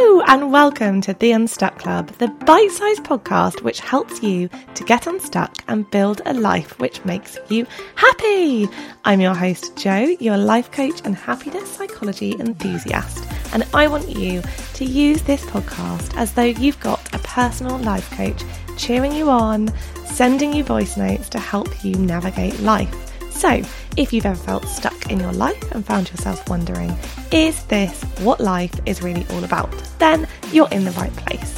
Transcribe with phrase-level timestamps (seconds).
[0.00, 4.84] Hello, and welcome to The Unstuck Club, the bite sized podcast which helps you to
[4.84, 8.68] get unstuck and build a life which makes you happy.
[9.04, 14.40] I'm your host, Jo, your life coach and happiness psychology enthusiast, and I want you
[14.74, 18.44] to use this podcast as though you've got a personal life coach
[18.76, 19.68] cheering you on,
[20.04, 23.07] sending you voice notes to help you navigate life.
[23.38, 23.62] So,
[23.96, 26.92] if you've ever felt stuck in your life and found yourself wondering,
[27.30, 29.70] is this what life is really all about?
[30.00, 31.54] Then you're in the right place.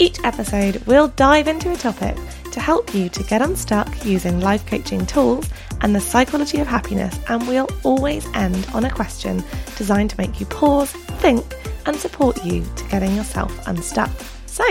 [0.00, 2.16] Each episode we'll dive into a topic
[2.50, 5.48] to help you to get unstuck using life coaching tools
[5.82, 9.44] and the psychology of happiness, and we'll always end on a question
[9.76, 10.90] designed to make you pause,
[11.20, 11.44] think,
[11.86, 14.10] and support you to getting yourself unstuck.
[14.46, 14.64] So,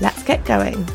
[0.00, 0.88] let's get going.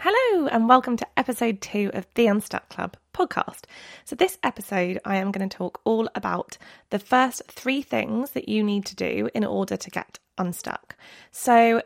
[0.00, 3.64] Hello, and welcome to episode two of the Unstuck Club podcast.
[4.04, 6.56] So, this episode, I am going to talk all about
[6.90, 10.94] the first three things that you need to do in order to get unstuck.
[11.32, 11.82] So,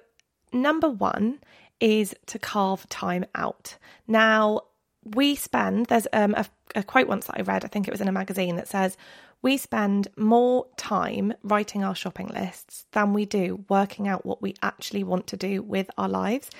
[0.52, 1.40] number one
[1.80, 3.78] is to carve time out.
[4.06, 4.60] Now,
[5.04, 8.02] we spend, there's um, a, a quote once that I read, I think it was
[8.02, 8.98] in a magazine, that says,
[9.40, 14.54] we spend more time writing our shopping lists than we do working out what we
[14.62, 16.50] actually want to do with our lives.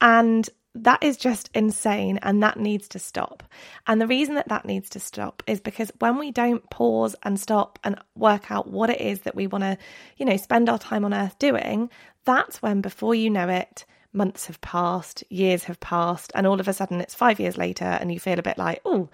[0.00, 0.48] And
[0.84, 3.42] that is just insane and that needs to stop.
[3.86, 7.38] And the reason that that needs to stop is because when we don't pause and
[7.40, 9.78] stop and work out what it is that we want to,
[10.16, 11.90] you know, spend our time on earth doing,
[12.24, 16.68] that's when before you know it, months have passed, years have passed, and all of
[16.68, 19.08] a sudden it's 5 years later and you feel a bit like, "Oh,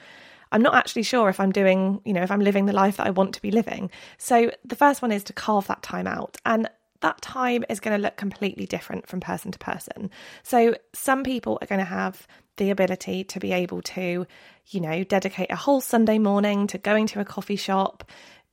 [0.51, 3.07] I'm not actually sure if I'm doing, you know, if I'm living the life that
[3.07, 6.37] I want to be living." So the first one is to carve that time out.
[6.45, 6.69] And
[7.03, 10.11] that time is going to look completely different from person to person.
[10.43, 14.27] So, some people are going to have the ability to be able to,
[14.69, 18.11] you know, dedicate a whole Sunday morning to going to a coffee shop,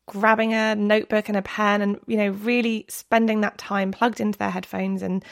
[0.07, 4.39] grabbing a notebook and a pen, and, you know, really spending that time plugged into
[4.39, 5.23] their headphones and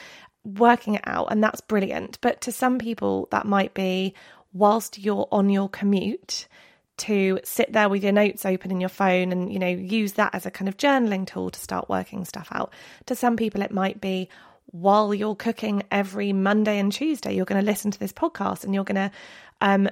[0.44, 1.28] working it out.
[1.32, 2.20] And that's brilliant.
[2.22, 4.14] But to some people, that might be
[4.54, 6.48] whilst you're on your commute
[6.98, 10.34] to sit there with your notes open in your phone and you know use that
[10.34, 12.74] as a kind of journaling tool to start working stuff out.
[13.06, 14.30] To some people it might be
[14.72, 18.74] while you're cooking every monday and tuesday you're going to listen to this podcast and
[18.74, 19.10] you're going to
[19.62, 19.88] um,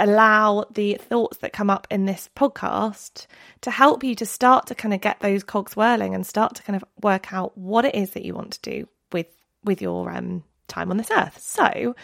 [0.00, 3.26] allow the thoughts that come up in this podcast
[3.60, 6.62] to help you to start to kind of get those cogs whirling and start to
[6.62, 9.26] kind of work out what it is that you want to do with
[9.62, 11.38] with your um, time on this earth.
[11.38, 11.94] So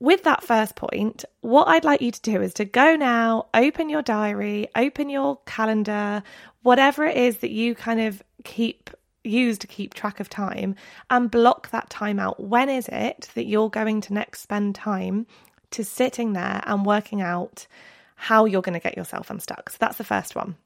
[0.00, 3.88] with that first point, what I'd like you to do is to go now, open
[3.88, 6.22] your diary, open your calendar,
[6.62, 8.90] whatever it is that you kind of keep
[9.24, 10.74] use to keep track of time
[11.10, 12.40] and block that time out.
[12.40, 15.26] When is it that you're going to next spend time
[15.72, 17.66] to sitting there and working out
[18.14, 19.70] how you're going to get yourself unstuck?
[19.70, 20.56] So that's the first one.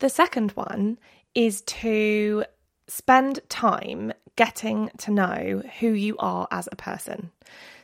[0.00, 0.98] The second one
[1.34, 2.44] is to
[2.88, 7.30] spend time getting to know who you are as a person.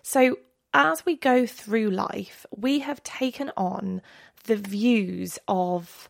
[0.02, 0.38] So,
[0.72, 4.02] as we go through life, we have taken on
[4.44, 6.08] the views of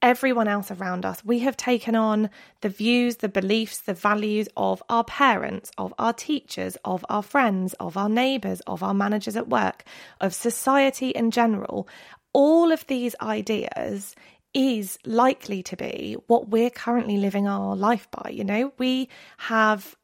[0.00, 1.24] everyone else around us.
[1.24, 2.30] We have taken on
[2.60, 7.74] the views, the beliefs, the values of our parents, of our teachers, of our friends,
[7.74, 9.84] of our neighbours, of our managers at work,
[10.20, 11.88] of society in general.
[12.32, 14.14] All of these ideas
[14.54, 18.30] is likely to be what we're currently living our life by.
[18.30, 19.96] You know, we have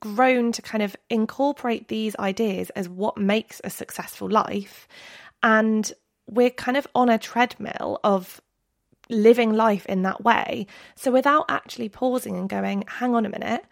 [0.00, 4.88] grown to kind of incorporate these ideas as what makes a successful life.
[5.42, 5.92] And
[6.28, 8.40] we're kind of on a treadmill of
[9.08, 10.66] living life in that way.
[10.96, 13.64] So without actually pausing and going, hang on a minute,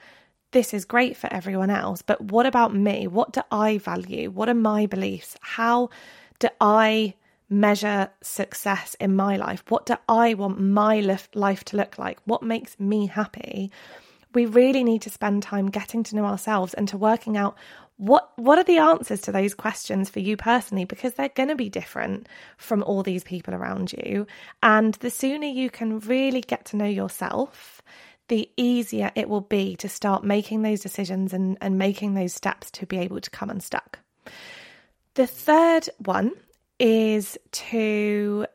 [0.53, 3.09] this is great for everyone else, but what about me?
[3.09, 4.31] What do I value?
[4.31, 5.37] What are my beliefs?
[5.41, 5.91] How
[6.39, 7.15] do I
[7.49, 9.63] measure success in my life?
[9.69, 11.01] What do I want my
[11.35, 12.19] life to look like?
[12.25, 13.71] What makes me happy?
[14.35, 17.57] we really need to spend time getting to know ourselves and to working out
[17.97, 21.55] what what are the answers to those questions for you personally because they're going to
[21.55, 24.27] be different from all these people around you
[24.63, 27.81] and the sooner you can really get to know yourself
[28.29, 32.71] the easier it will be to start making those decisions and, and making those steps
[32.71, 34.01] to be able to come unstuck
[35.15, 36.33] the third one
[36.79, 38.47] is to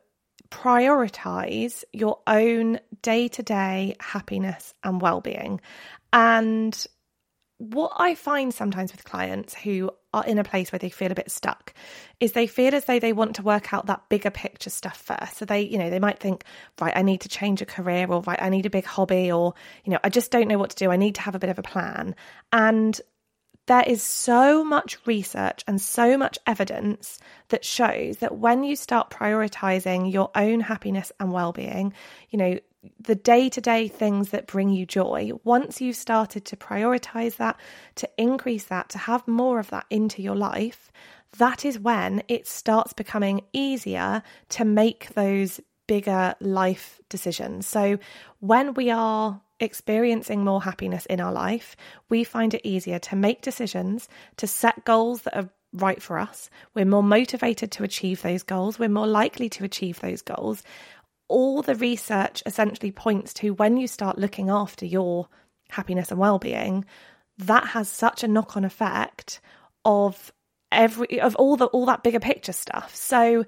[0.50, 5.60] prioritize your own day to day happiness and well being.
[6.12, 6.86] And
[7.58, 11.14] what I find sometimes with clients who are in a place where they feel a
[11.14, 11.74] bit stuck
[12.18, 15.36] is they feel as though they want to work out that bigger picture stuff first.
[15.36, 16.44] So they, you know, they might think,
[16.80, 19.52] right, I need to change a career or right, I need a big hobby or,
[19.84, 20.90] you know, I just don't know what to do.
[20.90, 22.16] I need to have a bit of a plan.
[22.50, 22.98] And
[23.70, 27.20] there is so much research and so much evidence
[27.50, 31.92] that shows that when you start prioritizing your own happiness and well-being,
[32.30, 32.58] you know,
[32.98, 37.60] the day-to-day things that bring you joy, once you've started to prioritize that,
[37.94, 40.90] to increase that, to have more of that into your life,
[41.38, 47.68] that is when it starts becoming easier to make those bigger life decisions.
[47.68, 48.00] So
[48.40, 51.76] when we are experiencing more happiness in our life,
[52.08, 56.50] we find it easier to make decisions, to set goals that are right for us.
[56.74, 58.78] We're more motivated to achieve those goals.
[58.78, 60.62] We're more likely to achieve those goals.
[61.28, 65.28] All the research essentially points to when you start looking after your
[65.68, 66.84] happiness and well-being,
[67.38, 69.40] that has such a knock-on effect
[69.84, 70.32] of
[70.72, 72.94] every of all the all that bigger picture stuff.
[72.94, 73.44] So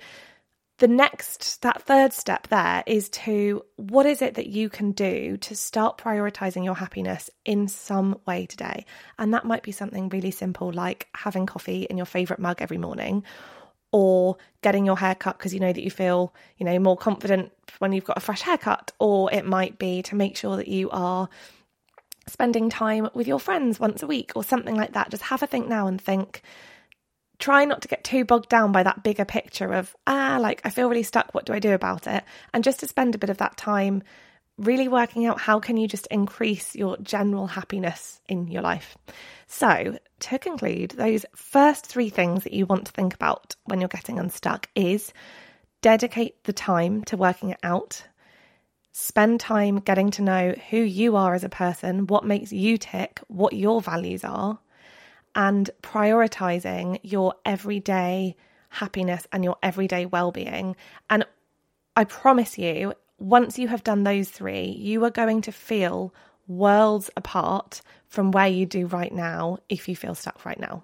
[0.79, 5.37] the next, that third step there is to what is it that you can do
[5.37, 8.87] to start prioritizing your happiness in some way today?
[9.19, 12.79] And that might be something really simple like having coffee in your favorite mug every
[12.79, 13.23] morning
[13.93, 17.53] or getting your hair cut because you know that you feel, you know, more confident
[17.79, 20.89] when you've got a fresh haircut, or it might be to make sure that you
[20.91, 21.29] are
[22.27, 25.11] spending time with your friends once a week or something like that.
[25.11, 26.43] Just have a think now and think
[27.43, 30.71] try not to get too bogged down by that bigger picture of, ah, like I
[30.71, 31.35] feel really stuck.
[31.35, 32.23] What do I do about it?
[32.55, 34.05] And just to spend a bit of that time
[34.59, 38.97] really working out how can you just increase your general happiness in your life.
[39.49, 43.89] So, to conclude, those first three things that you want to think about when you're
[43.89, 45.13] getting unstuck is
[45.81, 48.05] dedicate the time to working it out.
[48.93, 53.21] Spend time getting to know who you are as a person, what makes you tick,
[53.27, 54.61] what your values are
[55.35, 58.37] and prioritizing your everyday
[58.69, 60.77] happiness and your everyday well being.
[61.11, 61.25] And
[61.97, 66.15] I promise you, once you have done those three, you are going to feel
[66.49, 70.83] worlds apart from where you do right now if you feel stuck right now.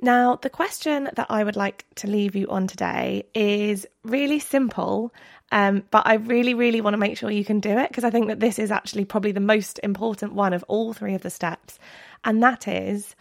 [0.00, 5.14] Now, the question that I would like to leave you on today is really simple,
[5.52, 8.10] um, but I really, really want to make sure you can do it because I
[8.10, 11.30] think that this is actually probably the most important one of all three of the
[11.30, 11.78] steps.
[12.24, 13.14] And that is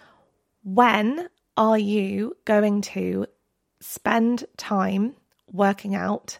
[0.63, 1.27] when
[1.57, 3.27] are you going to
[3.79, 5.15] spend time
[5.51, 6.39] working out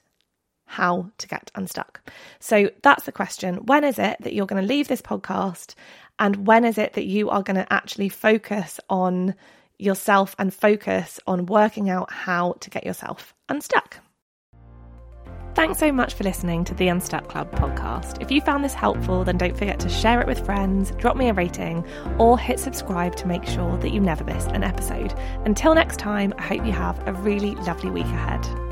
[0.66, 2.02] how to get unstuck?
[2.40, 3.58] So that's the question.
[3.66, 5.76] When is it that you're going to leave this podcast?
[6.20, 9.36] And when is it that you are going to actually focus on
[9.78, 13.98] yourself and focus on working out how to get yourself unstuck?
[15.56, 18.20] Thanks so much for listening to the Unstuck Club podcast.
[18.20, 21.30] If you found this helpful, then don't forget to share it with friends, drop me
[21.30, 21.86] a rating,
[22.18, 25.14] or hit subscribe to make sure that you never miss an episode.
[25.46, 28.63] Until next time, I hope you have a really lovely week ahead.